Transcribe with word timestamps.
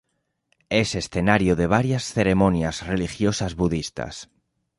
Es 0.69 0.95
escenario 0.95 1.55
de 1.55 1.67
varias 1.67 2.11
ceremonias 2.11 2.87
religiosas 2.87 3.53
budistas. 3.53 4.31